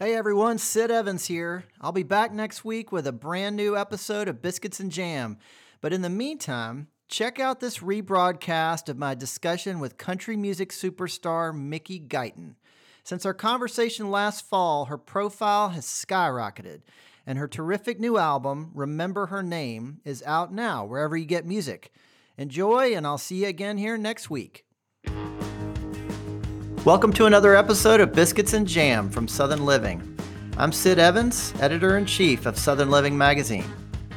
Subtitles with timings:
[0.00, 1.66] Hey everyone, Sid Evans here.
[1.80, 5.38] I'll be back next week with a brand new episode of Biscuits and Jam.
[5.80, 11.56] But in the meantime, check out this rebroadcast of my discussion with country music superstar
[11.56, 12.56] Mickey Guyton.
[13.04, 16.82] Since our conversation last fall, her profile has skyrocketed,
[17.24, 21.92] and her terrific new album, Remember Her Name, is out now wherever you get music.
[22.36, 24.64] Enjoy, and I'll see you again here next week.
[26.84, 30.18] Welcome to another episode of Biscuits and Jam from Southern Living.
[30.58, 33.64] I'm Sid Evans, editor in chief of Southern Living magazine.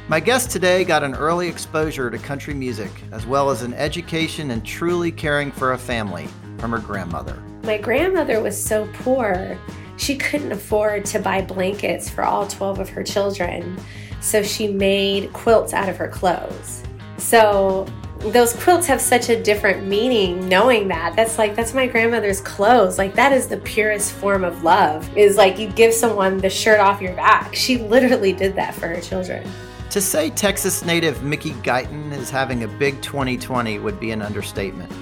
[0.06, 4.50] My guest today got an early exposure to country music, as well as an education
[4.50, 7.42] in truly caring for a family from her grandmother.
[7.62, 9.58] My grandmother was so poor,
[9.96, 13.78] she couldn't afford to buy blankets for all 12 of her children.
[14.20, 16.82] So she made quilts out of her clothes.
[17.16, 17.86] So
[18.20, 22.98] those quilts have such a different meaning knowing that that's like that's my grandmother's clothes
[22.98, 26.80] like that is the purest form of love is like you give someone the shirt
[26.80, 29.48] off your back she literally did that for her children
[29.90, 34.92] To say Texas native Mickey Guyton is having a big 2020 would be an understatement.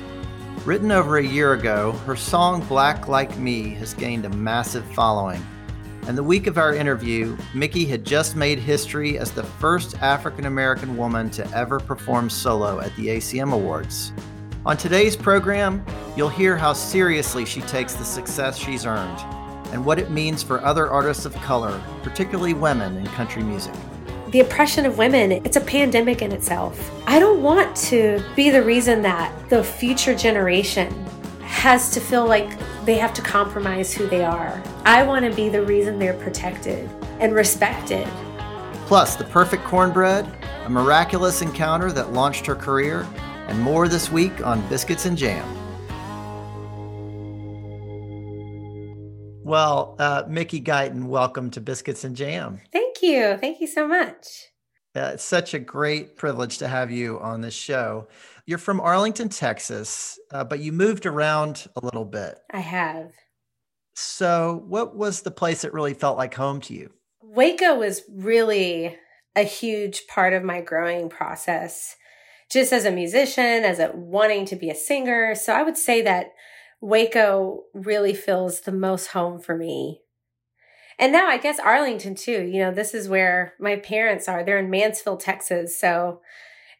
[0.64, 5.45] Written over a year ago, her song Black Like Me has gained a massive following.
[6.07, 10.47] And the week of our interview, Mickey had just made history as the first African
[10.47, 14.13] American woman to ever perform solo at the ACM Awards.
[14.65, 15.85] On today's program,
[16.17, 19.19] you'll hear how seriously she takes the success she's earned
[19.73, 23.75] and what it means for other artists of color, particularly women in country music.
[24.33, 28.61] the oppression of women it's a pandemic in itself i don't want to be the
[28.63, 30.92] reason that the future generation
[31.56, 32.50] has to feel like
[32.84, 36.89] they have to compromise who they are i want to be the reason they're protected
[37.20, 38.06] and respected
[38.86, 40.33] Plus, the perfect cornbread,
[40.64, 43.05] a miraculous encounter that launched her career,
[43.48, 45.44] and more this week on Biscuits and Jam.
[49.42, 52.61] Well, uh, Mickey Guyton, welcome to Biscuits and Jam.
[52.73, 54.52] thank you thank you so much
[54.96, 58.08] Uh, it's such a great privilege to have you on this show.
[58.46, 62.39] You're from Arlington, Texas, uh, but you moved around a little bit.
[62.51, 63.12] i have
[63.95, 66.92] So, what was the place that really felt like home to you?
[67.20, 68.96] Waco was really
[69.35, 71.96] a huge part of my growing process,
[72.51, 75.35] just as a musician, as a wanting to be a singer.
[75.35, 76.29] So I would say that
[76.80, 80.01] Waco really feels the most home for me.
[80.98, 82.42] And now I guess Arlington too.
[82.42, 84.42] You know, this is where my parents are.
[84.45, 85.79] They're in Mansfield, Texas.
[85.79, 86.20] So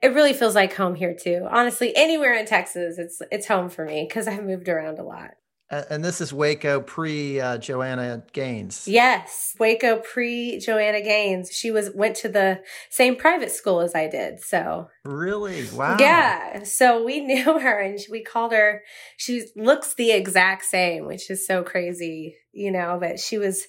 [0.03, 1.47] it really feels like home here too.
[1.50, 5.32] Honestly, anywhere in Texas, it's it's home for me because I've moved around a lot.
[5.69, 8.87] Uh, and this is Waco pre uh, Joanna Gaines.
[8.87, 11.50] Yes, Waco pre Joanna Gaines.
[11.50, 14.41] She was went to the same private school as I did.
[14.41, 15.69] So Really?
[15.71, 15.97] Wow.
[15.99, 18.82] yeah, so we knew her and we called her.
[19.16, 22.99] She looks the exact same, which is so crazy, you know.
[23.00, 23.66] But she was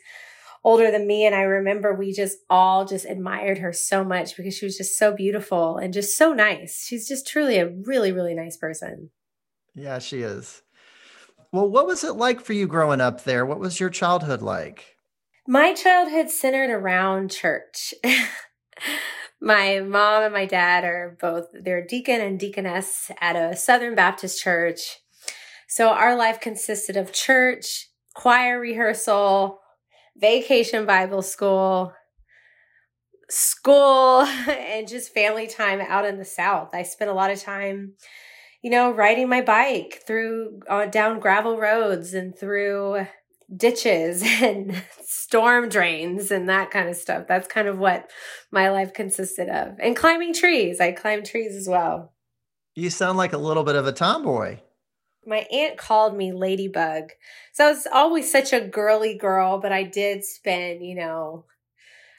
[0.67, 4.53] older than me, and I remember we just all just admired her so much because
[4.53, 6.85] she was just so beautiful and just so nice.
[6.85, 9.09] She's just truly a really really nice person.
[9.73, 10.63] Yeah, she is.
[11.53, 13.45] Well, what was it like for you growing up there?
[13.45, 14.97] What was your childhood like?
[15.47, 17.93] My childhood centered around church.
[19.41, 24.43] my mom and my dad are both they're deacon and deaconess at a Southern Baptist
[24.43, 24.99] church.
[25.69, 29.61] So our life consisted of church, choir rehearsal,
[30.19, 31.93] vacation Bible school,
[33.29, 36.69] school, and just family time out in the South.
[36.73, 37.93] I spent a lot of time
[38.61, 43.05] you know, riding my bike through uh, down gravel roads and through
[43.55, 47.27] ditches and storm drains and that kind of stuff.
[47.27, 48.09] That's kind of what
[48.51, 49.77] my life consisted of.
[49.79, 50.81] And climbing trees.
[50.81, 52.13] I climbed trees as well.
[52.75, 54.59] You sound like a little bit of a tomboy.
[55.27, 57.11] My aunt called me Ladybug.
[57.53, 61.45] So I was always such a girly girl, but I did spend, you know,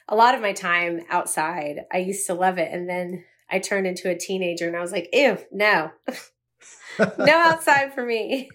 [0.07, 1.85] a lot of my time outside.
[1.91, 2.71] I used to love it.
[2.71, 5.91] And then I turned into a teenager and I was like, ew, no.
[6.99, 8.49] no outside for me.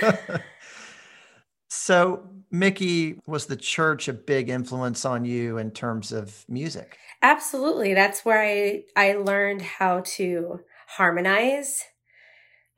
[1.68, 6.98] so, Mickey, was the church a big influence on you in terms of music?
[7.22, 7.94] Absolutely.
[7.94, 11.84] That's where I I learned how to harmonize.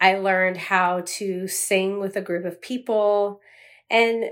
[0.00, 3.40] I learned how to sing with a group of people
[3.90, 4.24] and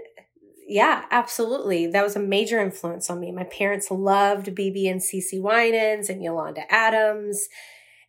[0.67, 1.87] Yeah, absolutely.
[1.87, 3.33] That was a major influence on me.
[3.33, 7.49] My parents loved BeBe and CeCe Winans and Yolanda Adams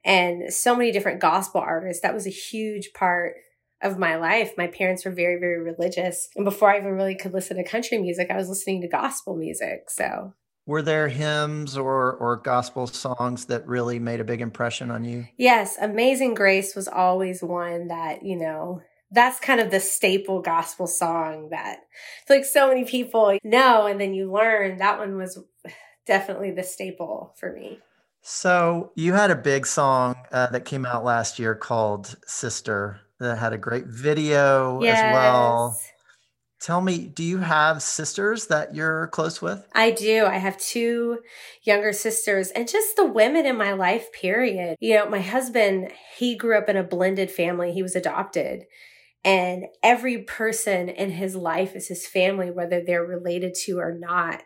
[0.05, 2.01] and so many different gospel artists.
[2.01, 3.35] That was a huge part
[3.81, 4.53] of my life.
[4.57, 6.29] My parents were very, very religious.
[6.35, 9.35] And before I even really could listen to country music, I was listening to gospel
[9.35, 9.89] music.
[9.89, 10.33] So
[10.65, 15.27] were there hymns or or gospel songs that really made a big impression on you?
[15.37, 18.81] Yes, Amazing Grace was always one that, you know,
[19.11, 21.81] that's kind of the staple gospel song that
[22.29, 25.39] like so many people know and then you learn that one was
[26.07, 27.79] definitely the staple for me.
[28.21, 33.37] So you had a big song uh, that came out last year called Sister that
[33.37, 34.97] had a great video yes.
[34.97, 35.79] as well.
[36.63, 39.67] Tell me, do you have sisters that you're close with?
[39.75, 40.25] I do.
[40.25, 41.19] I have two
[41.61, 44.77] younger sisters and just the women in my life, period.
[44.79, 47.73] You know, my husband, he grew up in a blended family.
[47.73, 48.63] He was adopted.
[49.25, 54.43] And every person in his life is his family, whether they're related to or not.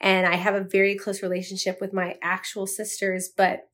[0.00, 3.68] And I have a very close relationship with my actual sisters, but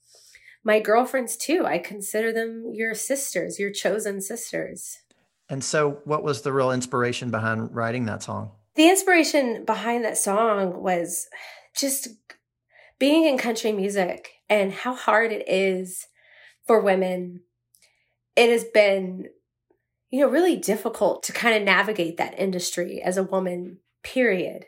[0.65, 1.67] my girlfriends too.
[1.67, 4.97] I consider them your sisters, your chosen sisters.
[5.53, 8.53] And so, what was the real inspiration behind writing that song?
[8.75, 11.27] The inspiration behind that song was
[11.77, 12.09] just
[12.99, 16.07] being in country music and how hard it is
[16.67, 17.43] for women.
[18.35, 19.27] It has been,
[20.11, 24.65] you know, really difficult to kind of navigate that industry as a woman, period.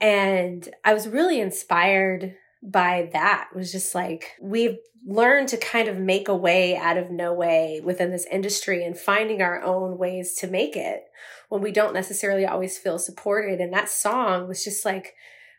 [0.00, 3.48] And I was really inspired by that.
[3.54, 7.80] Was just like, we've learn to kind of make a way out of no way
[7.82, 11.04] within this industry and finding our own ways to make it
[11.48, 13.60] when we don't necessarily always feel supported.
[13.60, 15.14] And that song was just like,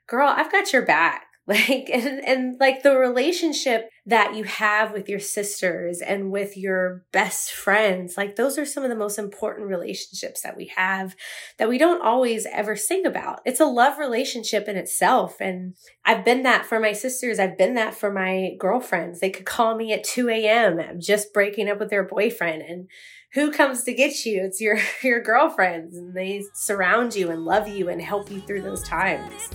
[0.08, 1.26] girl, I've got your back.
[1.50, 7.04] Like, and, and like the relationship that you have with your sisters and with your
[7.12, 11.16] best friends, like those are some of the most important relationships that we have
[11.58, 13.40] that we don't always ever sing about.
[13.46, 15.38] It's a love relationship in itself.
[15.40, 15.74] And
[16.06, 17.40] I've been that for my sisters.
[17.40, 19.20] I've been that for my girlfriends.
[19.20, 21.00] They could call me at 2 a.m.
[21.00, 22.88] just breaking up with their boyfriend and
[23.34, 24.44] who comes to get you?
[24.44, 28.62] It's your, your girlfriends and they surround you and love you and help you through
[28.62, 29.50] those times.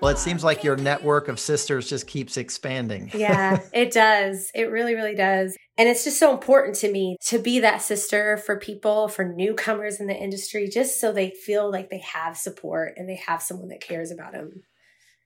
[0.00, 3.10] Well, it seems like your network of sisters just keeps expanding.
[3.14, 4.50] yeah, it does.
[4.54, 5.56] It really, really does.
[5.76, 10.00] And it's just so important to me to be that sister for people, for newcomers
[10.00, 13.68] in the industry, just so they feel like they have support and they have someone
[13.68, 14.62] that cares about them.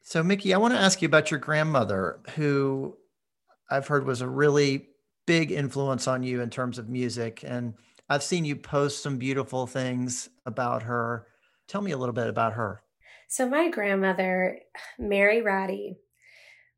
[0.03, 2.97] So, Mickey, I want to ask you about your grandmother, who
[3.71, 4.89] I've heard was a really
[5.27, 7.43] big influence on you in terms of music.
[7.47, 7.75] And
[8.09, 11.27] I've seen you post some beautiful things about her.
[11.69, 12.84] Tell me a little bit about her.
[13.35, 14.61] So, my grandmother,
[14.97, 15.97] Mary Roddy,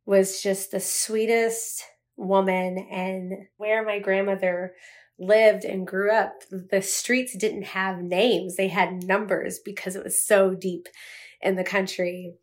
[0.06, 1.84] was just the sweetest
[2.16, 2.78] woman.
[2.90, 4.72] And where my grandmother
[5.18, 10.26] lived and grew up, the streets didn't have names, they had numbers because it was
[10.26, 10.88] so deep
[11.42, 12.36] in the country.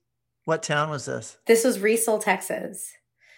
[0.46, 1.38] What town was this?
[1.48, 2.92] This was Riesel, Texas.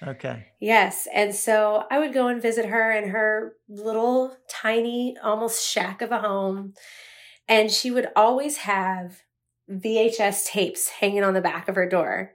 [0.06, 0.48] Okay.
[0.60, 1.08] Yes.
[1.14, 6.12] And so I would go and visit her in her little tiny, almost shack of
[6.12, 6.74] a home.
[7.48, 9.22] And she would always have
[9.70, 12.34] VHS tapes hanging on the back of her door.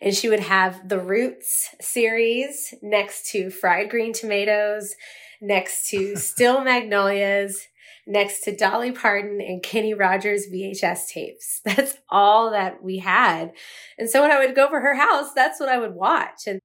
[0.00, 4.94] And she would have the Roots series next to fried green tomatoes,
[5.40, 7.66] next to Steel Magnolias,
[8.06, 11.60] next to Dolly Parton and Kenny Rogers VHS tapes.
[11.64, 13.52] That's all that we had.
[13.98, 16.46] And so when I would go over her house, that's what I would watch.
[16.46, 16.60] And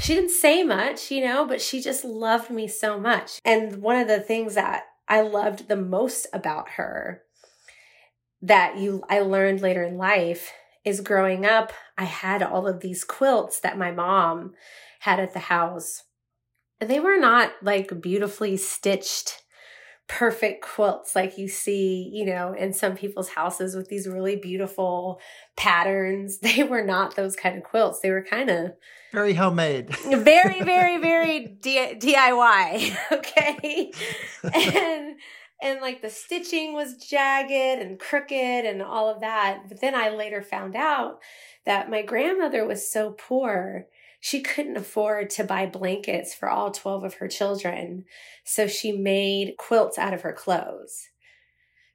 [0.00, 3.40] she didn't say much, you know, but she just loved me so much.
[3.44, 7.23] And one of the things that I loved the most about her
[8.44, 10.52] that you I learned later in life
[10.84, 14.52] is growing up, I had all of these quilts that my mom
[15.00, 16.02] had at the house.
[16.80, 19.44] And they were not like beautifully stitched
[20.06, 25.18] perfect quilts like you see, you know, in some people's houses with these really beautiful
[25.56, 26.38] patterns.
[26.42, 28.00] They were not those kind of quilts.
[28.00, 28.72] They were kind of
[29.12, 29.96] very homemade.
[30.06, 32.96] very, very, very D- DIY.
[33.12, 33.92] Okay.
[34.52, 35.16] and
[35.64, 39.62] and like the stitching was jagged and crooked and all of that.
[39.66, 41.20] But then I later found out
[41.64, 43.86] that my grandmother was so poor,
[44.20, 48.04] she couldn't afford to buy blankets for all 12 of her children.
[48.44, 51.08] So she made quilts out of her clothes.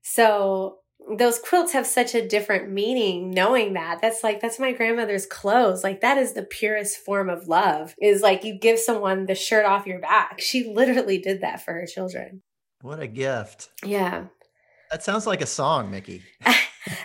[0.02, 0.80] So
[1.16, 5.82] those quilts have such a different meaning knowing that that's like that's my grandmother's clothes
[5.82, 9.66] like that is the purest form of love is like you give someone the shirt
[9.66, 12.42] off your back she literally did that for her children
[12.82, 14.26] what a gift yeah
[14.92, 16.22] that sounds like a song mickey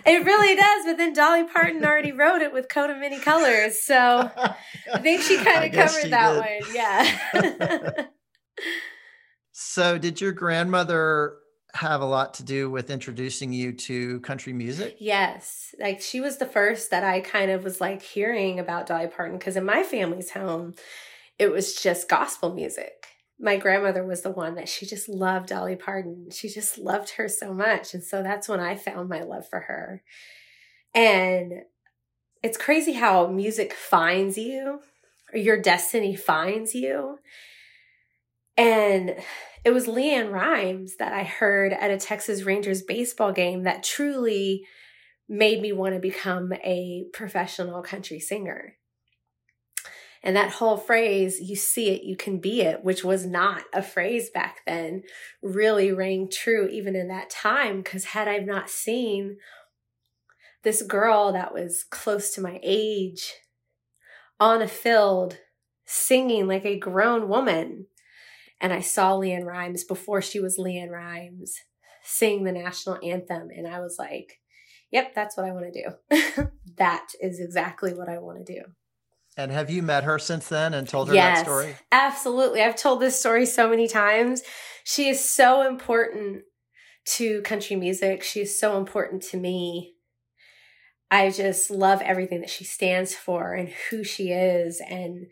[0.07, 3.81] it really does but then dolly parton already wrote it with coat of many colors
[3.81, 4.31] so
[4.93, 6.65] i think she kind of covered that did.
[6.65, 8.07] one yeah
[9.53, 11.37] so did your grandmother
[11.75, 14.97] have a lot to do with introducing you to country music?
[15.01, 15.75] Yes.
[15.81, 19.39] Like she was the first that I kind of was like hearing about Dolly Parton
[19.39, 20.75] because in my family's home,
[21.39, 23.09] it was just gospel music.
[23.39, 26.29] My grandmother was the one that she just loved Dolly Parton.
[26.31, 27.93] She just loved her so much.
[27.93, 30.03] And so that's when I found my love for her.
[30.95, 31.53] And
[32.43, 34.81] it's crazy how music finds you,
[35.33, 37.19] or your destiny finds you.
[38.57, 39.17] And
[39.65, 44.65] it was LeAnn Rimes that I heard at a Texas Rangers baseball game that truly
[45.29, 48.77] made me want to become a professional country singer.
[50.25, 53.83] And that whole phrase, you see it, you can be it, which was not a
[53.83, 55.03] phrase back then,
[55.43, 57.83] really rang true even in that time.
[57.83, 59.37] Because had I not seen
[60.63, 63.35] this girl that was close to my age
[64.41, 65.37] on a field
[65.85, 67.87] singing like a grown woman,
[68.63, 71.55] and I saw LeAnn Rimes before she was LeAnn Rimes
[72.03, 73.51] sing the national anthem.
[73.55, 74.41] And I was like,
[74.91, 76.49] yep, that's what I want to do.
[76.79, 78.63] that is exactly what I want to do.
[79.37, 81.77] And have you met her since then and told her yes, that story?
[81.91, 82.63] Absolutely.
[82.63, 84.43] I've told this story so many times.
[84.85, 86.43] She is so important
[87.17, 88.23] to country music.
[88.23, 89.95] She is so important to me.
[91.11, 94.81] I just love everything that she stands for and who she is.
[94.81, 95.27] And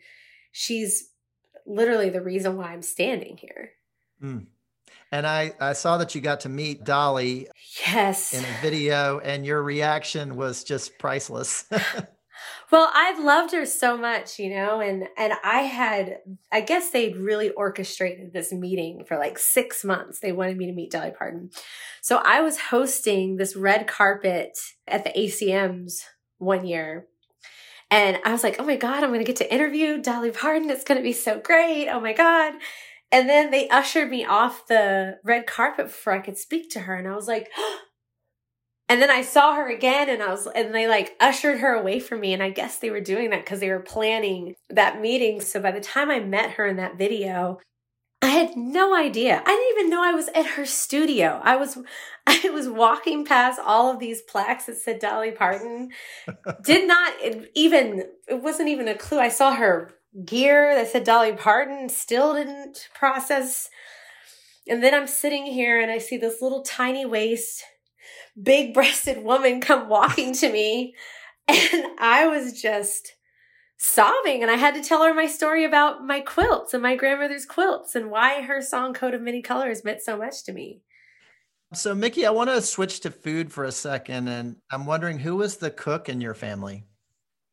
[0.51, 1.09] she's
[1.65, 3.71] literally the reason why I'm standing here.
[4.21, 4.47] Mm.
[5.11, 7.47] And I, I saw that you got to meet Dolly.
[7.85, 8.33] Yes.
[8.33, 11.65] In a video, and your reaction was just priceless.
[12.71, 16.19] well, I've loved her so much, you know, and and I had
[16.51, 20.19] I guess they'd really orchestrated this meeting for like six months.
[20.19, 21.51] They wanted me to meet Dolly Parton.
[22.01, 24.57] So I was hosting this red carpet
[24.87, 26.03] at the ACMs
[26.37, 27.07] one year
[27.93, 30.71] and I was like, oh my God, I'm going to get to interview Dolly Parton.
[30.71, 31.87] It's going to be so great.
[31.89, 32.55] Oh my God.
[33.11, 36.95] And then they ushered me off the red carpet before I could speak to her.
[36.95, 37.51] And I was like,
[38.89, 41.99] and then I saw her again and I was, and they like ushered her away
[41.99, 42.33] from me.
[42.33, 45.41] And I guess they were doing that because they were planning that meeting.
[45.41, 47.59] So by the time I met her in that video,
[48.21, 49.43] I had no idea.
[49.45, 51.41] I didn't even know I was at her studio.
[51.43, 51.77] I was
[52.27, 55.89] I was walking past all of these plaques that said Dolly Parton.
[56.63, 57.13] Did not
[57.53, 59.19] even it wasn't even a clue.
[59.19, 59.91] I saw her
[60.25, 63.69] gear that said Dolly Parton, still didn't process.
[64.67, 67.63] And then I'm sitting here and I see this little tiny waist,
[68.41, 70.95] big breasted woman come walking to me.
[71.47, 73.15] And I was just
[73.77, 77.45] sobbing and I had to tell her my story about my quilts and my grandmother's
[77.45, 80.81] quilts and why her song Coat of Many Colors meant so much to me.
[81.73, 85.35] So Mickey, I want to switch to food for a second and I'm wondering who
[85.35, 86.85] was the cook in your family?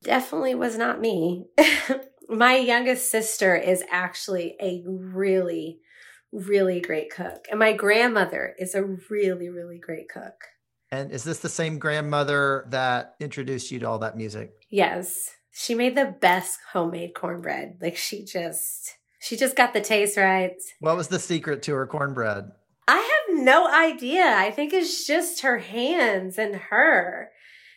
[0.05, 1.47] Definitely was not me.
[2.29, 5.81] my youngest sister is actually a really
[6.33, 10.45] really great cook and my grandmother is a really really great cook.
[10.91, 14.53] And is this the same grandmother that introduced you to all that music?
[14.71, 15.31] Yes.
[15.53, 17.79] She made the best homemade cornbread.
[17.81, 20.53] Like she just she just got the taste right.
[20.81, 22.51] What was the secret to her cornbread?
[22.89, 24.25] I have no idea.
[24.25, 27.31] I think it's just her hands and her.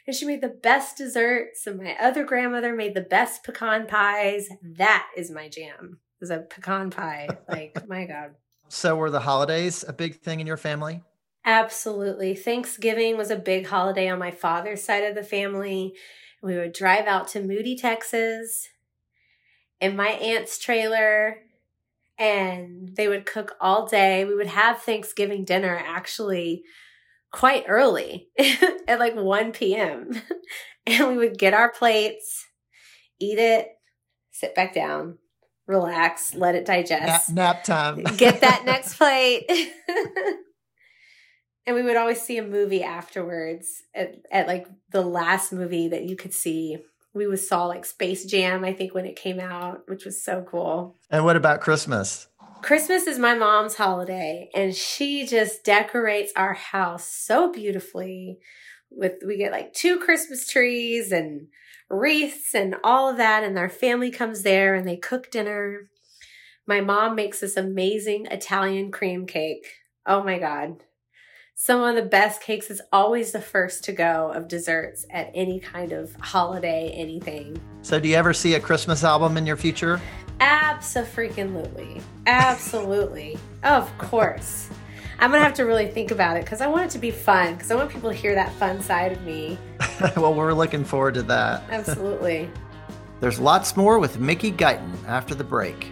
[0.08, 4.50] And she made the best desserts, and my other grandmother made the best pecan pies.
[4.62, 6.00] That is my jam.
[6.22, 7.30] Is a pecan pie.
[7.48, 8.32] Like, my God.
[8.70, 11.02] So were the holidays a big thing in your family?
[11.46, 12.36] Absolutely.
[12.36, 15.94] Thanksgiving was a big holiday on my father's side of the family.
[16.42, 18.70] We would drive out to Moody, Texas
[19.82, 21.38] in my aunt's trailer
[22.18, 24.24] and they would cook all day.
[24.24, 26.64] We would have Thanksgiving dinner actually
[27.32, 28.30] quite early
[28.88, 30.12] at like 1 p.m.
[30.88, 32.46] and we would get our plates,
[33.20, 33.68] eat it,
[34.32, 35.18] sit back down,
[35.68, 37.32] relax, let it digest.
[37.32, 38.04] Nap, nap time.
[38.18, 39.50] get that next plate.
[41.66, 46.04] And we would always see a movie afterwards at, at like the last movie that
[46.04, 46.78] you could see.
[47.14, 50.46] We was saw like space jam i think when it came out which was so
[50.50, 50.98] cool.
[51.12, 52.28] And what about christmas?
[52.64, 58.40] Christmas is my mom's holiday and she just decorates our house so beautifully
[58.90, 61.48] with we get like two christmas trees and
[61.90, 65.90] wreaths and all of that and our family comes there and they cook dinner.
[66.66, 69.68] My mom makes this amazing italian cream cake.
[70.08, 70.84] Oh my god
[71.56, 75.60] some of the best cakes is always the first to go of desserts at any
[75.60, 77.62] kind of holiday, anything.
[77.84, 80.02] So, do you ever see a Christmas album in your future?
[80.40, 82.02] Absolutely.
[82.26, 83.38] Absolutely.
[83.64, 84.70] of course.
[85.20, 87.12] I'm going to have to really think about it because I want it to be
[87.12, 89.58] fun because I want people to hear that fun side of me.
[90.18, 91.64] well, we're looking forward to that.
[91.70, 92.50] Absolutely.
[93.20, 95.92] There's lots more with Mickey Guyton after the break.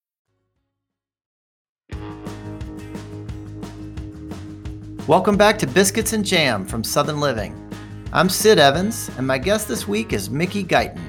[5.07, 7.57] Welcome back to Biscuits and Jam from Southern Living.
[8.13, 11.01] I'm Sid Evans, and my guest this week is Mickey Guyton.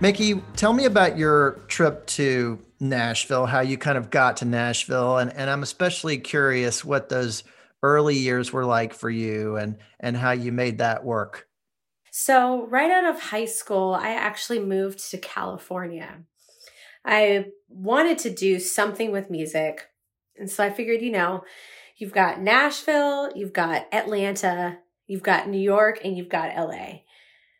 [0.00, 5.18] Mickey, tell me about your trip to Nashville, how you kind of got to Nashville,
[5.18, 7.44] and, and I'm especially curious what those
[7.82, 11.46] early years were like for you and, and how you made that work.
[12.10, 16.22] So, right out of high school, I actually moved to California.
[17.04, 19.88] I wanted to do something with music.
[20.38, 21.44] And so I figured, you know,
[22.02, 27.02] You've got Nashville, you've got Atlanta, you've got New York, and you've got LA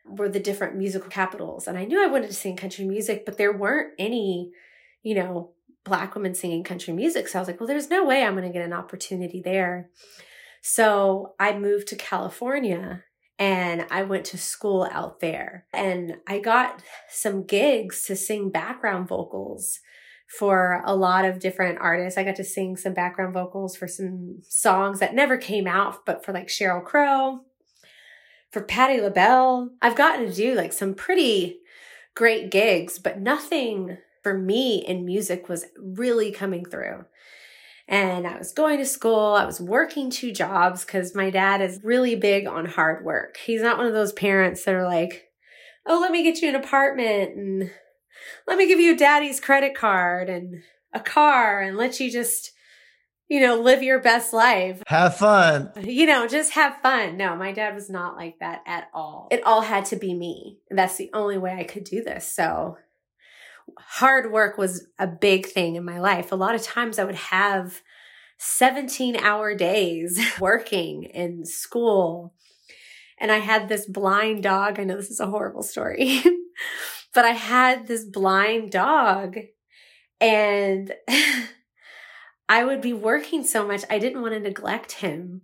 [0.05, 1.69] were the different musical capitals.
[1.69, 4.51] And I knew I wanted to sing country music, but there weren't any,
[5.05, 5.53] you know,
[5.85, 7.29] black women singing country music.
[7.29, 9.91] So I was like, well, there's no way I'm going to get an opportunity there.
[10.61, 13.05] So I moved to California
[13.39, 19.07] and I went to school out there and I got some gigs to sing background
[19.07, 19.79] vocals
[20.39, 22.17] for a lot of different artists.
[22.17, 26.25] I got to sing some background vocals for some songs that never came out, but
[26.25, 27.41] for like Sheryl Crow,
[28.51, 29.71] for Patti LaBelle.
[29.83, 31.59] I've gotten to do like some pretty
[32.15, 37.05] great gigs, but nothing for me in music was really coming through.
[37.89, 41.81] And I was going to school, I was working two jobs because my dad is
[41.83, 43.37] really big on hard work.
[43.37, 45.25] He's not one of those parents that are like,
[45.87, 47.71] oh, let me get you an apartment and
[48.47, 52.53] let me give you daddy's credit card and a car and let you just,
[53.29, 54.83] you know, live your best life.
[54.89, 55.73] Have fun.
[55.81, 57.17] You know, just have fun.
[57.17, 59.29] No, my dad was not like that at all.
[59.31, 60.59] It all had to be me.
[60.71, 62.31] That's the only way I could do this.
[62.31, 62.77] So
[63.79, 66.33] hard work was a big thing in my life.
[66.33, 67.83] A lot of times I would have
[68.39, 72.35] 17 hour days working in school.
[73.19, 74.81] And I had this blind dog.
[74.81, 76.21] I know this is a horrible story.
[77.15, 79.37] But I had this blind dog
[80.21, 80.93] and
[82.49, 85.43] I would be working so much, I didn't want to neglect him.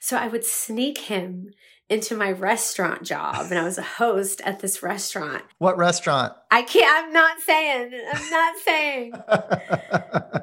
[0.00, 1.50] So I would sneak him
[1.88, 5.42] into my restaurant job and I was a host at this restaurant.
[5.58, 6.32] What restaurant?
[6.50, 7.92] I can't I'm not saying.
[8.12, 9.12] I'm not saying.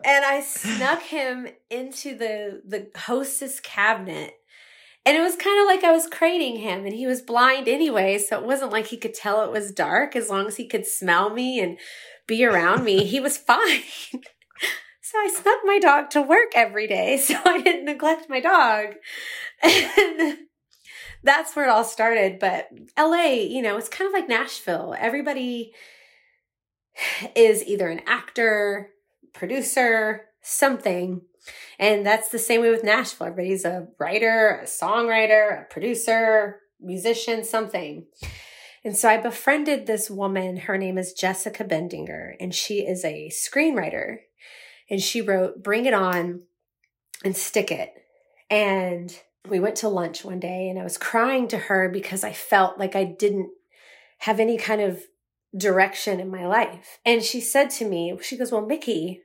[0.05, 4.35] and I snuck him into the the hostess cabinet
[5.05, 8.19] and it was kind of like I was crating him and he was blind anyway.
[8.19, 10.85] So it wasn't like he could tell it was dark as long as he could
[10.85, 11.79] smell me and
[12.27, 13.05] be around me.
[13.05, 13.81] He was fine.
[15.01, 18.95] so I snuck my dog to work every day so I didn't neglect my dog.
[19.63, 20.37] And
[21.23, 22.37] that's where it all started.
[22.37, 24.95] But LA, you know, it's kind of like Nashville.
[24.97, 25.73] Everybody
[27.35, 28.89] is either an actor,
[29.33, 31.21] producer, something
[31.81, 33.27] and that's the same way with Nashville.
[33.27, 38.05] Everybody's a writer, a songwriter, a producer, musician, something.
[38.85, 40.57] And so I befriended this woman.
[40.57, 44.17] Her name is Jessica Bendinger, and she is a screenwriter.
[44.91, 46.43] And she wrote Bring It On
[47.25, 47.91] and Stick It.
[48.51, 52.31] And we went to lunch one day, and I was crying to her because I
[52.31, 53.49] felt like I didn't
[54.19, 55.01] have any kind of
[55.57, 56.99] direction in my life.
[57.03, 59.21] And she said to me, She goes, Well, Mickey,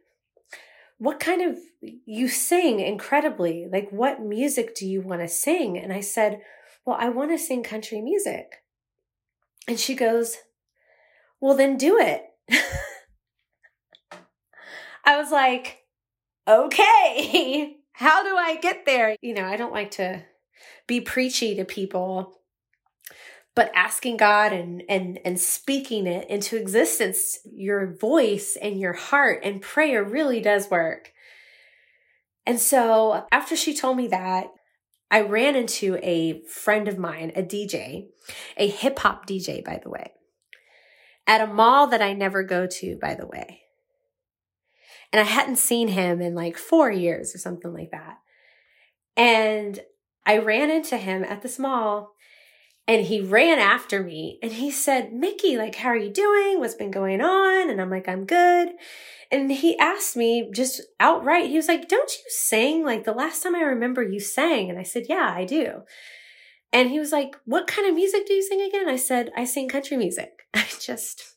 [0.98, 1.58] what kind of
[2.04, 6.40] you sing incredibly like what music do you want to sing and i said
[6.84, 8.62] well i want to sing country music
[9.68, 10.36] And she goes,
[11.40, 12.22] Well, then do it.
[15.04, 15.84] I was like,
[16.48, 19.16] Okay, how do I get there?
[19.20, 20.22] You know, I don't like to
[20.86, 22.38] be preachy to people,
[23.56, 29.40] but asking God and and and speaking it into existence, your voice and your heart
[29.42, 31.12] and prayer really does work.
[32.46, 34.48] And so after she told me that,
[35.10, 38.08] I ran into a friend of mine, a DJ,
[38.56, 40.12] a hip hop DJ, by the way,
[41.26, 43.62] at a mall that I never go to, by the way.
[45.12, 48.18] And I hadn't seen him in like four years or something like that.
[49.16, 49.80] And
[50.26, 52.15] I ran into him at this mall
[52.88, 56.60] and he ran after me and he said, Mickey, like, how are you doing?
[56.60, 57.68] What's been going on?
[57.68, 58.70] And I'm like, I'm good.
[59.30, 62.84] And he asked me just outright, he was like, Don't you sing?
[62.84, 64.70] Like the last time I remember you sang.
[64.70, 65.82] And I said, Yeah, I do.
[66.72, 68.88] And he was like, What kind of music do you sing again?
[68.88, 70.30] I said, I sing country music.
[70.54, 71.34] I just,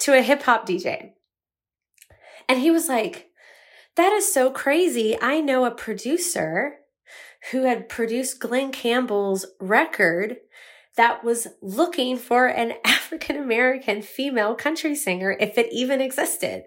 [0.00, 1.12] to a hip hop DJ.
[2.50, 3.30] And he was like,
[3.96, 5.16] That is so crazy.
[5.22, 6.80] I know a producer
[7.50, 10.38] who had produced Glen Campbell's record
[10.96, 16.64] that was looking for an African American female country singer if it even existed.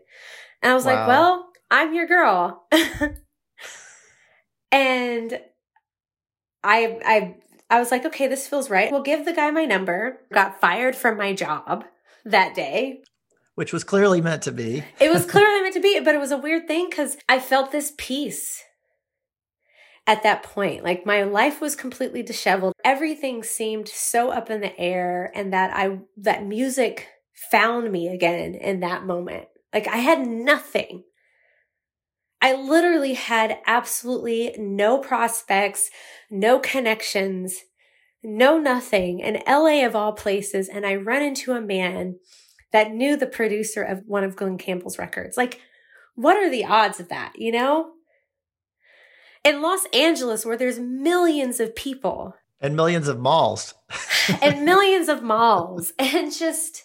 [0.64, 0.96] And I was wow.
[0.96, 2.66] like, well, I'm your girl.
[4.72, 5.40] and
[6.64, 7.36] I I
[7.70, 8.92] I was like, okay, this feels right.
[8.92, 10.20] We'll give the guy my number.
[10.34, 11.86] Got fired from my job
[12.26, 13.04] that day.
[13.56, 14.84] Which was clearly meant to be.
[15.00, 17.72] it was clearly meant to be, but it was a weird thing because I felt
[17.72, 18.64] this peace
[20.08, 20.84] at that point.
[20.84, 22.74] Like my life was completely disheveled.
[22.84, 27.08] Everything seemed so up in the air and that I, that music
[27.52, 29.46] found me again in that moment.
[29.74, 31.04] Like I had nothing.
[32.42, 35.92] I literally had absolutely no prospects,
[36.30, 37.56] no connections,
[38.24, 40.68] no nothing in LA of all places.
[40.68, 42.16] And I run into a man
[42.72, 45.38] that knew the producer of one of Glen Campbell's records.
[45.38, 45.60] Like,
[46.16, 47.92] what are the odds of that, you know?
[49.44, 53.74] In Los Angeles where there's millions of people and millions of malls
[54.42, 56.84] and millions of malls and just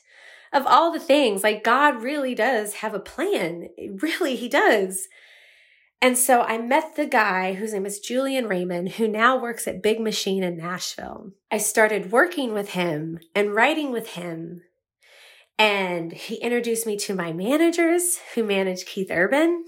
[0.52, 3.68] of all the things like God really does have a plan.
[4.00, 5.08] Really, he does.
[6.00, 9.82] And so I met the guy whose name is Julian Raymond, who now works at
[9.82, 11.32] Big Machine in Nashville.
[11.50, 14.62] I started working with him and writing with him.
[15.58, 19.64] And he introduced me to my managers who manage Keith Urban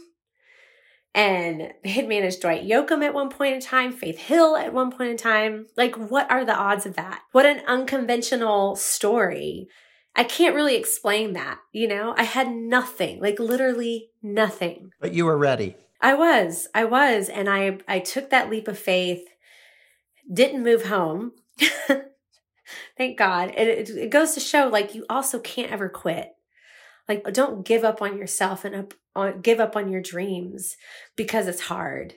[1.14, 4.90] and they had managed Dwight Yoakam at one point in time, Faith Hill at one
[4.90, 5.66] point in time.
[5.76, 7.22] Like, what are the odds of that?
[7.32, 9.68] What an unconventional story.
[10.14, 12.14] I can't really explain that, you know?
[12.16, 14.90] I had nothing, like literally nothing.
[15.00, 15.76] But you were ready.
[16.00, 16.68] I was.
[16.74, 17.28] I was.
[17.28, 19.24] And I I took that leap of faith,
[20.32, 21.32] didn't move home.
[22.96, 23.52] Thank God.
[23.56, 26.32] It, it, it goes to show like you also can't ever quit.
[27.08, 30.76] Like, don't give up on yourself and up on, give up on your dreams
[31.16, 32.14] because it's hard.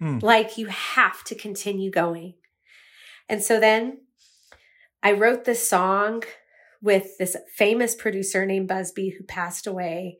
[0.00, 0.22] Mm.
[0.22, 2.34] Like, you have to continue going.
[3.28, 4.02] And so then
[5.02, 6.24] I wrote this song
[6.82, 10.18] with this famous producer named busbee who passed away.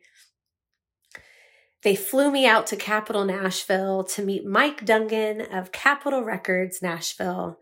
[1.83, 7.59] They flew me out to Capitol Nashville to meet Mike Dungan of Capitol Records Nashville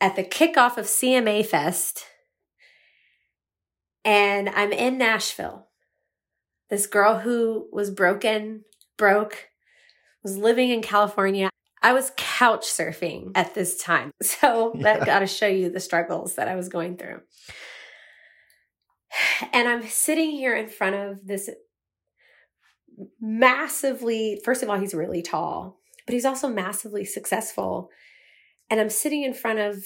[0.00, 2.04] at the kickoff of CMA Fest
[4.08, 5.68] and I'm in Nashville.
[6.70, 8.64] This girl who was broken,
[8.96, 9.50] broke,
[10.22, 11.50] was living in California.
[11.82, 14.12] I was couch surfing at this time.
[14.22, 17.20] So that got to show you the struggles that I was going through.
[19.52, 21.50] And I'm sitting here in front of this
[23.20, 27.90] massively, first of all, he's really tall, but he's also massively successful.
[28.70, 29.84] And I'm sitting in front of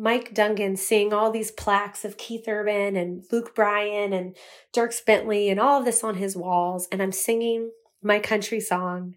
[0.00, 4.34] Mike Dungan seeing all these plaques of Keith Urban and Luke Bryan and
[4.74, 6.88] Dierks Bentley and all of this on his walls.
[6.90, 7.70] And I'm singing
[8.02, 9.16] my country song.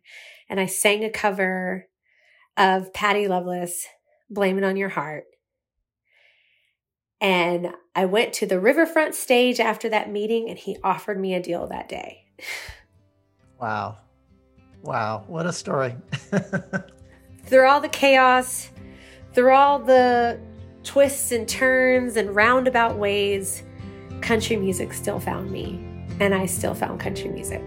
[0.50, 1.88] And I sang a cover
[2.58, 3.88] of Patty Loveless,
[4.30, 5.24] Blame It on Your Heart.
[7.22, 11.42] And I went to the riverfront stage after that meeting and he offered me a
[11.42, 12.26] deal that day.
[13.62, 14.00] Wow.
[14.82, 15.24] Wow.
[15.28, 15.96] What a story.
[17.46, 18.70] through all the chaos,
[19.34, 20.38] through all the
[20.84, 23.64] twists and turns and roundabout ways,
[24.22, 25.80] country music still found me,
[26.20, 27.62] and I still found country music.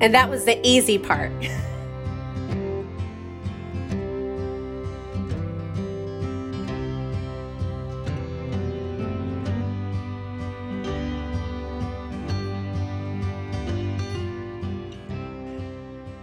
[0.00, 1.32] And that was the easy part.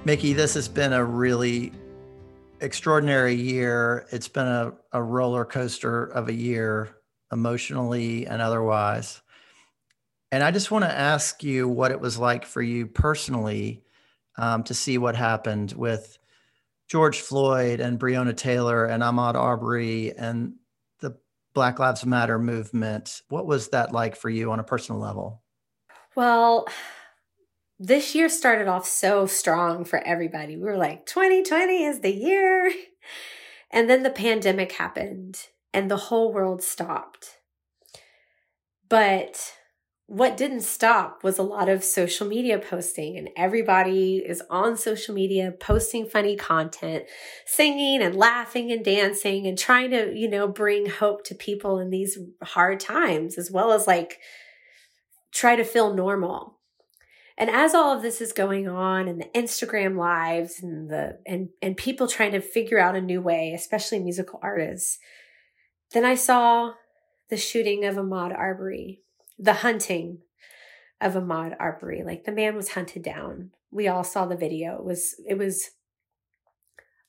[0.05, 1.71] Mickey, this has been a really
[2.63, 4.07] extraordinary year.
[4.11, 6.95] It's been a, a roller coaster of a year,
[7.33, 9.21] emotionally and otherwise.
[10.31, 13.83] And I just want to ask you what it was like for you personally
[14.37, 16.17] um, to see what happened with
[16.89, 20.53] George Floyd and Breonna Taylor and Ahmaud Arbery and
[21.01, 21.17] the
[21.53, 23.21] Black Lives Matter movement.
[23.29, 25.43] What was that like for you on a personal level?
[26.15, 26.67] Well,
[27.79, 30.55] this year started off so strong for everybody.
[30.55, 32.71] We were like, 2020 is the year.
[33.75, 37.39] And then the pandemic happened and the whole world stopped.
[38.87, 39.55] But
[40.05, 45.15] what didn't stop was a lot of social media posting, and everybody is on social
[45.15, 47.05] media posting funny content,
[47.47, 51.89] singing and laughing and dancing and trying to, you know, bring hope to people in
[51.89, 54.19] these hard times, as well as like
[55.31, 56.52] try to feel normal.
[57.37, 61.49] And as all of this is going on and the Instagram lives and the and
[61.61, 64.99] and people trying to figure out a new way, especially musical artists,
[65.93, 66.73] then I saw
[67.29, 69.01] the shooting of Ahmaud Arbery,
[69.39, 70.19] the hunting
[71.01, 72.03] of Ahmaud Arbery.
[72.05, 73.51] Like the man was hunted down.
[73.71, 74.75] We all saw the video.
[74.77, 75.71] It was it was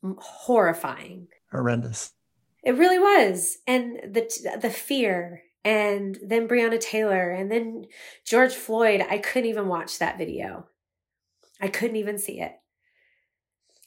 [0.03, 1.29] horrifying.
[1.51, 2.13] Horrendous.
[2.63, 3.59] It really was.
[3.67, 7.87] And the the fear and then Breonna Taylor and then
[8.25, 9.05] George Floyd.
[9.09, 10.67] I couldn't even watch that video.
[11.61, 12.53] I couldn't even see it.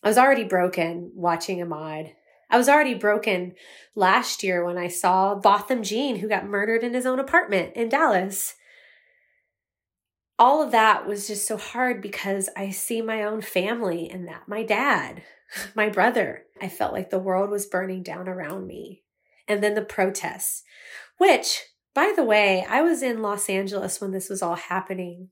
[0.03, 2.13] I was already broken watching Ahmaud.
[2.49, 3.53] I was already broken
[3.93, 7.89] last year when I saw Botham Jean, who got murdered in his own apartment in
[7.89, 8.55] Dallas.
[10.39, 14.47] All of that was just so hard because I see my own family in that.
[14.47, 15.23] My dad,
[15.75, 16.43] my brother.
[16.61, 19.03] I felt like the world was burning down around me.
[19.47, 20.63] And then the protests
[21.17, 25.29] which, by the way, I was in Los Angeles when this was all happening.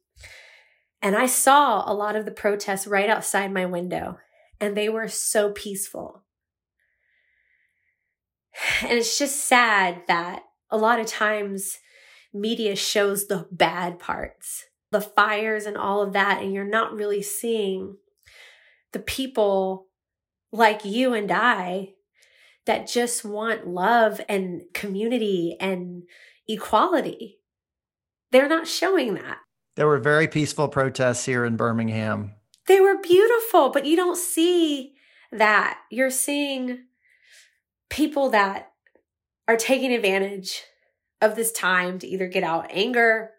[1.02, 4.17] And I saw a lot of the protests right outside my window,
[4.60, 6.24] and they were so peaceful.
[8.82, 11.78] And it's just sad that a lot of times
[12.34, 17.21] media shows the bad parts, the fires and all of that, and you're not really
[17.21, 17.98] seeing
[18.93, 19.88] the people
[20.52, 21.94] like you and I
[22.65, 26.04] that just want love and community and
[26.47, 27.39] equality.
[28.32, 29.38] They're not showing that.
[29.75, 32.34] There were very peaceful protests here in Birmingham.
[32.67, 34.93] They were beautiful, but you don't see
[35.32, 35.80] that.
[35.91, 36.86] You're seeing
[37.89, 38.71] people that
[39.47, 40.63] are taking advantage
[41.21, 43.32] of this time to either get out anger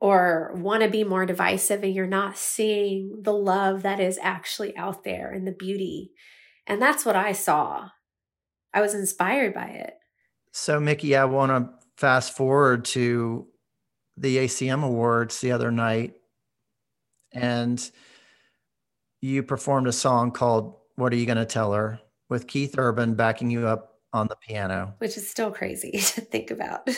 [0.00, 4.76] or want to be more divisive, and you're not seeing the love that is actually
[4.76, 6.10] out there and the beauty
[6.66, 7.90] and that's what I saw.
[8.74, 9.94] I was inspired by it.
[10.52, 13.46] So, Mickey, I want to fast forward to
[14.16, 16.14] the ACM Awards the other night.
[17.32, 17.90] And
[19.20, 23.14] you performed a song called What Are You Going to Tell Her with Keith Urban
[23.14, 26.88] backing you up on the piano, which is still crazy to think about.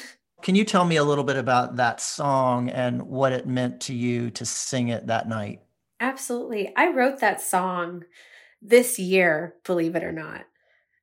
[0.43, 3.95] Can you tell me a little bit about that song and what it meant to
[3.95, 5.61] you to sing it that night?
[6.01, 6.75] Absolutely.
[6.77, 8.05] I wrote that song
[8.65, 10.47] this year, believe it or not.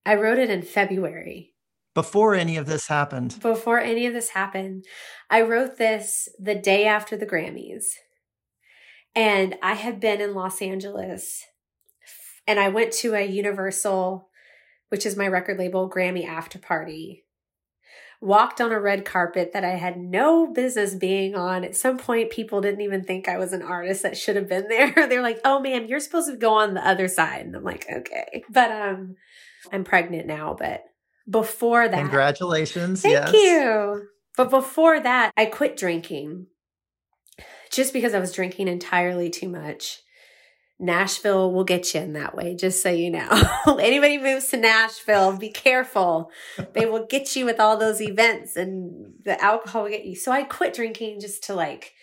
[0.05, 1.53] I wrote it in February.
[1.93, 3.37] Before any of this happened.
[3.41, 4.85] Before any of this happened.
[5.29, 7.83] I wrote this the day after the Grammys.
[9.13, 11.43] And I had been in Los Angeles
[12.47, 14.29] and I went to a Universal,
[14.89, 17.25] which is my record label, Grammy after party
[18.21, 21.63] walked on a red carpet that I had no business being on.
[21.63, 24.67] At some point, people didn't even think I was an artist that should have been
[24.67, 24.93] there.
[25.09, 27.85] They're like, "Oh, ma'am, you're supposed to go on the other side," and I'm like,
[27.91, 29.15] "Okay." But um,
[29.73, 30.55] I'm pregnant now.
[30.57, 30.83] But
[31.29, 33.01] before that, congratulations!
[33.01, 33.33] Thank yes.
[33.33, 34.07] you.
[34.37, 36.47] But before that, I quit drinking
[37.71, 40.01] just because I was drinking entirely too much.
[40.81, 43.29] Nashville will get you in that way, just so you know.
[43.79, 46.31] Anybody moves to Nashville, be careful.
[46.73, 50.15] They will get you with all those events and the alcohol will get you.
[50.15, 51.93] So I quit drinking just to like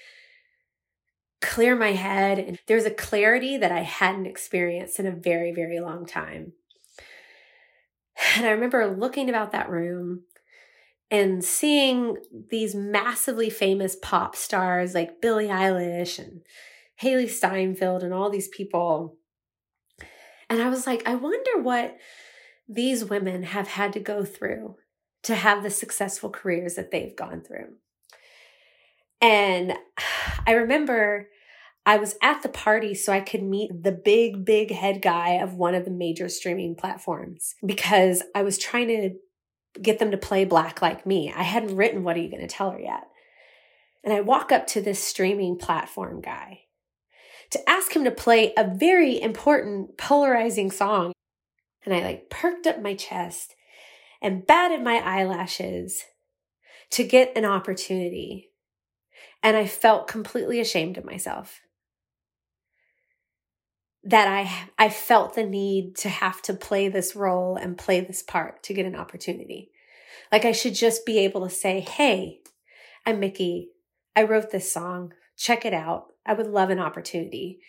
[1.40, 2.38] clear my head.
[2.38, 6.52] And there's a clarity that I hadn't experienced in a very, very long time.
[8.36, 10.22] And I remember looking about that room
[11.10, 12.16] and seeing
[12.50, 16.42] these massively famous pop stars like Billie Eilish and
[17.02, 19.16] Hailee Steinfeld and all these people.
[20.50, 21.96] And I was like, I wonder what
[22.68, 24.76] these women have had to go through
[25.24, 27.74] to have the successful careers that they've gone through.
[29.20, 29.74] And
[30.46, 31.28] I remember
[31.86, 35.54] I was at the party so I could meet the big, big head guy of
[35.54, 39.10] one of the major streaming platforms because I was trying to
[39.80, 41.32] get them to play Black Like Me.
[41.34, 43.04] I hadn't written What Are You Going to Tell Her yet.
[44.04, 46.60] And I walk up to this streaming platform guy
[47.50, 51.12] to ask him to play a very important, polarizing song.
[51.84, 53.54] and I like perked up my chest
[54.20, 56.04] and batted my eyelashes
[56.90, 58.50] to get an opportunity.
[59.42, 61.60] And I felt completely ashamed of myself.
[64.02, 68.22] That I, I felt the need to have to play this role and play this
[68.22, 69.70] part to get an opportunity.
[70.32, 72.40] Like I should just be able to say, Hey,
[73.06, 73.70] I'm Mickey.
[74.16, 75.12] I wrote this song.
[75.38, 76.08] Check it out.
[76.26, 77.60] I would love an opportunity.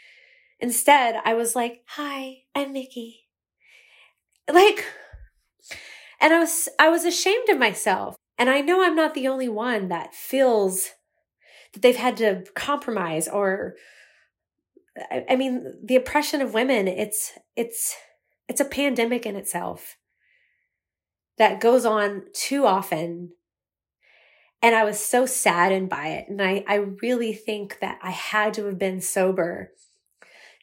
[0.60, 3.28] Instead, I was like, Hi, I'm Mickey.
[4.52, 4.84] Like,
[6.20, 8.16] and I was, I was ashamed of myself.
[8.38, 10.90] And I know I'm not the only one that feels
[11.74, 13.76] that they've had to compromise or,
[14.98, 17.96] I, I mean, the oppression of women, it's, it's,
[18.48, 19.98] it's a pandemic in itself
[21.38, 23.34] that goes on too often.
[24.62, 26.30] And I was so saddened by it.
[26.30, 29.72] And I, I really think that I had to have been sober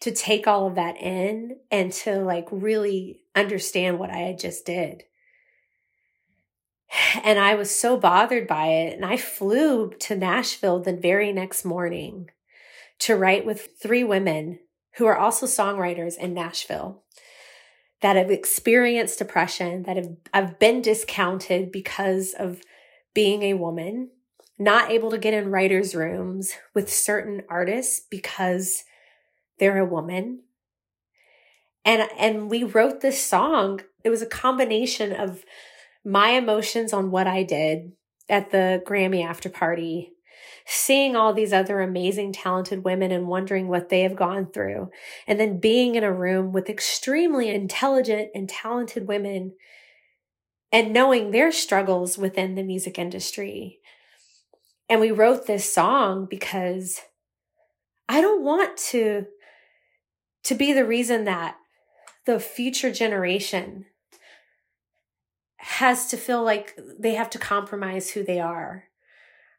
[0.00, 4.66] to take all of that in and to like really understand what I had just
[4.66, 5.04] did.
[7.24, 8.94] And I was so bothered by it.
[8.94, 12.30] And I flew to Nashville the very next morning
[13.00, 14.60] to write with three women
[14.96, 17.02] who are also songwriters in Nashville
[18.02, 22.62] that have experienced depression, that have, have been discounted because of
[23.16, 24.10] being a woman,
[24.58, 28.84] not able to get in writers' rooms with certain artists because
[29.58, 30.42] they're a woman.
[31.82, 33.80] And, and we wrote this song.
[34.04, 35.44] It was a combination of
[36.04, 37.92] my emotions on what I did
[38.28, 40.12] at the Grammy after party,
[40.66, 44.90] seeing all these other amazing, talented women and wondering what they have gone through,
[45.26, 49.54] and then being in a room with extremely intelligent and talented women
[50.72, 53.78] and knowing their struggles within the music industry.
[54.88, 57.00] And we wrote this song because
[58.08, 59.26] I don't want to
[60.44, 61.56] to be the reason that
[62.24, 63.86] the future generation
[65.56, 68.84] has to feel like they have to compromise who they are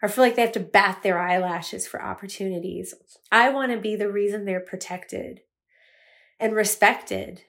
[0.01, 2.93] or feel like they have to bat their eyelashes for opportunities.
[3.31, 5.41] I want to be the reason they're protected
[6.39, 7.41] and respected.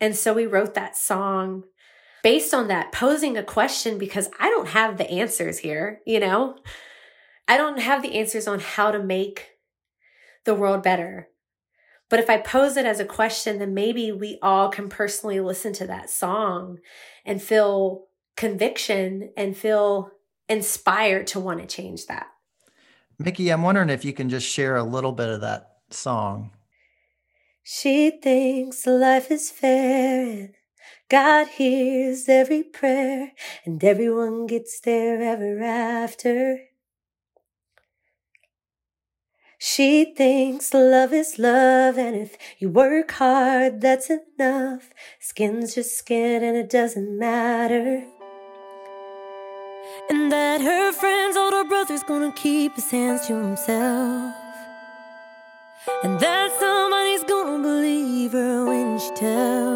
[0.00, 1.64] And so we wrote that song
[2.26, 6.56] based on that, posing a question because I don't have the answers here, you know?
[7.46, 9.50] I don't have the answers on how to make
[10.44, 11.28] the world better.
[12.10, 15.72] But if I pose it as a question, then maybe we all can personally listen
[15.74, 16.78] to that song
[17.24, 20.10] and feel conviction and feel
[20.48, 22.26] inspired to want to change that.
[23.20, 26.50] Mickey, I'm wondering if you can just share a little bit of that song.
[27.62, 30.50] She thinks life is fair and
[31.08, 33.32] God hears every prayer
[33.64, 36.60] and everyone gets there ever after.
[39.58, 44.90] She thinks love is love, and if you work hard, that's enough.
[45.18, 48.04] Skin's just skin, and it doesn't matter.
[50.10, 54.34] And that her friend's older brother's gonna keep his hands to himself.
[56.04, 59.75] And that somebody's gonna believe her when she tells.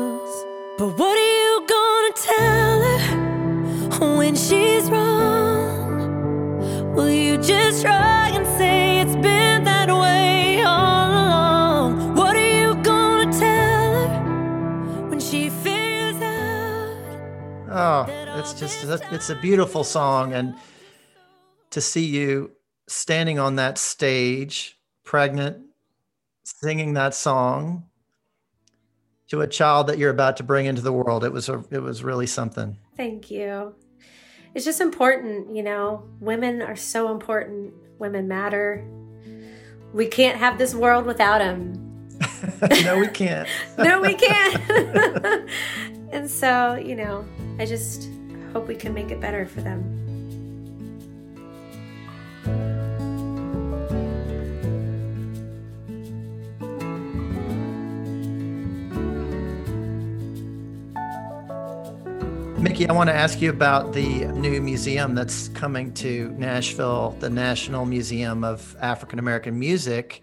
[0.80, 6.94] But what are you gonna tell her when she's wrong?
[6.94, 12.14] Will you just try and say it's been that way all along?
[12.14, 16.96] What are you gonna tell her when she figures out?
[17.68, 18.06] Oh,
[18.38, 20.54] it's just it's a beautiful song and
[21.72, 22.52] to see you
[22.88, 25.58] standing on that stage pregnant
[26.42, 27.89] singing that song
[29.30, 31.80] to a child that you're about to bring into the world it was a, it
[31.80, 33.74] was really something Thank you.
[34.54, 37.72] It's just important, you know, women are so important.
[37.98, 38.84] Women matter.
[39.94, 42.08] We can't have this world without them.
[42.84, 45.48] no we can't no, we can't.
[46.12, 47.24] and so, you know,
[47.58, 48.10] I just
[48.52, 50.09] hope we can make it better for them.
[62.60, 67.30] Mickey, I want to ask you about the new museum that's coming to Nashville, the
[67.30, 70.20] National Museum of African American Music.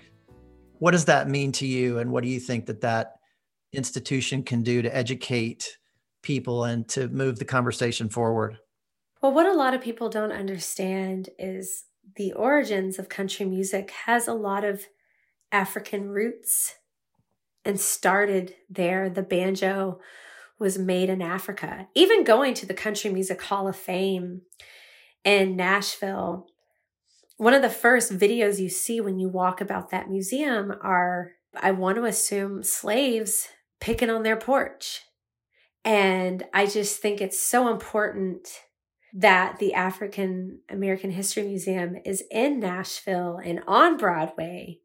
[0.78, 3.16] What does that mean to you, and what do you think that that
[3.74, 5.80] institution can do to educate
[6.22, 8.60] people and to move the conversation forward?
[9.20, 11.86] Well, what a lot of people don't understand is
[12.18, 14.86] the origins of country music has a lot of
[15.52, 16.76] African roots
[17.66, 19.10] and started there.
[19.10, 20.00] The banjo
[20.60, 21.88] was made in Africa.
[21.94, 24.42] Even going to the Country Music Hall of Fame
[25.24, 26.48] in Nashville,
[27.38, 31.72] one of the first videos you see when you walk about that museum are, I
[31.72, 33.48] want to assume, slaves
[33.80, 35.02] picking on their porch.
[35.86, 38.48] And I just think it's so important
[39.14, 44.80] that the African American History Museum is in Nashville and on Broadway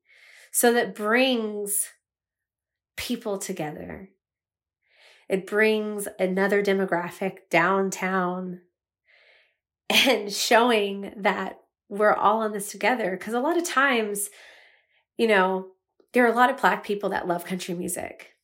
[0.53, 1.89] so that brings
[2.97, 4.11] people together.
[5.33, 8.61] It brings another demographic downtown
[9.89, 11.59] and showing that
[11.89, 13.13] we're all in this together.
[13.13, 14.29] Because a lot of times,
[15.17, 15.69] you know,
[16.13, 18.35] there are a lot of Black people that love country music.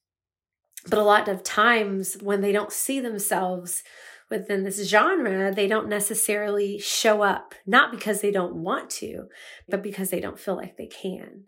[0.89, 3.83] But a lot of times when they don't see themselves
[4.31, 9.27] within this genre, they don't necessarily show up, not because they don't want to,
[9.69, 11.45] but because they don't feel like they can.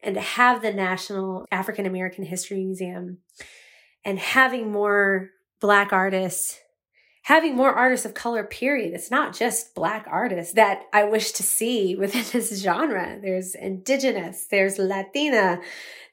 [0.00, 3.18] And to have the National African American History Museum
[4.04, 5.30] and having more
[5.60, 6.58] Black artists,
[7.22, 8.94] having more artists of color, period.
[8.94, 13.18] It's not just Black artists that I wish to see within this genre.
[13.20, 15.60] There's Indigenous, there's Latina,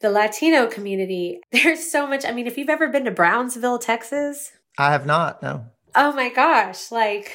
[0.01, 1.39] the Latino community.
[1.51, 2.25] There's so much.
[2.25, 5.65] I mean, if you've ever been to Brownsville, Texas, I have not, no.
[5.95, 7.31] Oh my gosh, like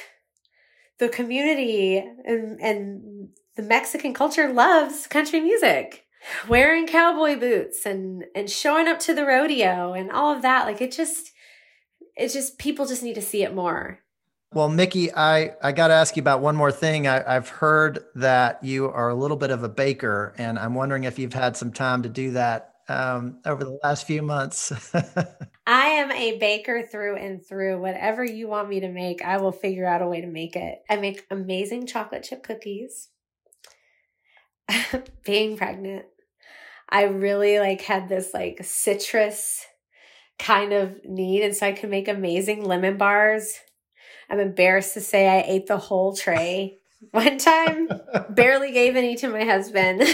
[0.99, 6.02] the community and, and the Mexican culture loves country music.
[6.47, 10.81] Wearing cowboy boots and and showing up to the rodeo and all of that like
[10.81, 11.31] it just
[12.15, 13.99] it's just people just need to see it more.
[14.53, 17.07] Well, Mickey, I, I got to ask you about one more thing.
[17.07, 21.05] I, I've heard that you are a little bit of a baker, and I'm wondering
[21.05, 24.71] if you've had some time to do that um, over the last few months.
[25.65, 27.81] I am a baker through and through.
[27.81, 30.83] Whatever you want me to make, I will figure out a way to make it.
[30.87, 33.09] I make amazing chocolate chip cookies.
[35.25, 36.05] Being pregnant,
[36.93, 39.65] I really like had this like citrus
[40.37, 43.59] kind of need, and so I could make amazing lemon bars.
[44.29, 46.77] I'm embarrassed to say I ate the whole tray
[47.11, 47.89] one time,
[48.29, 50.03] barely gave any to my husband.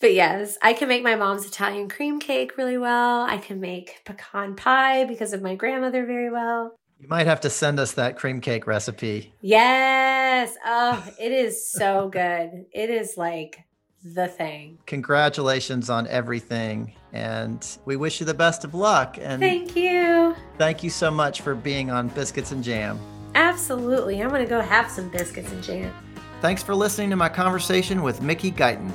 [0.00, 3.20] But yes, I can make my mom's Italian cream cake really well.
[3.20, 6.74] I can make pecan pie because of my grandmother very well.
[6.98, 9.32] You might have to send us that cream cake recipe.
[9.42, 10.56] Yes.
[10.66, 12.64] Oh, it is so good.
[12.72, 13.60] It is like
[14.04, 14.78] the thing.
[14.86, 16.92] Congratulations on everything.
[17.12, 19.18] And we wish you the best of luck.
[19.20, 20.34] And thank you.
[20.58, 22.98] Thank you so much for being on Biscuits and Jam.
[23.34, 24.22] Absolutely.
[24.22, 25.92] I'm going to go have some biscuits and jam.
[26.40, 28.90] Thanks for listening to my conversation with Mickey Guyton.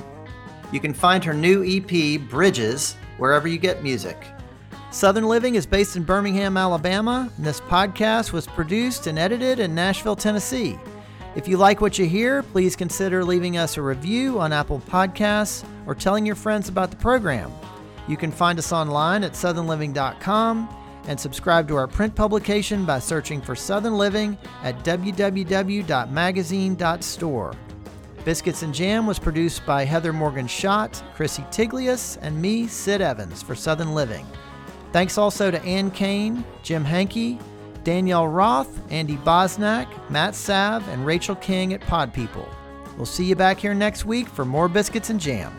[0.70, 4.22] You can find her new EP, Bridges, wherever you get music.
[4.90, 9.74] Southern Living is based in Birmingham, Alabama, and this podcast was produced and edited in
[9.74, 10.78] Nashville, Tennessee.
[11.36, 15.64] If you like what you hear, please consider leaving us a review on Apple Podcasts
[15.86, 17.52] or telling your friends about the program.
[18.08, 20.74] You can find us online at southernliving.com
[21.06, 27.54] and subscribe to our print publication by searching for Southern Living at www.magazine.store.
[28.24, 33.42] Biscuits and Jam was produced by Heather Morgan Schott, Krissy Tiglias, and me, Sid Evans,
[33.42, 34.26] for Southern Living.
[34.92, 37.38] Thanks also to Ann Kane, Jim Hankey,
[37.84, 42.48] Danielle Roth, Andy Bosnack, Matt Sav, and Rachel King at Pod People.
[42.96, 45.52] We'll see you back here next week for more Biscuits and Jam.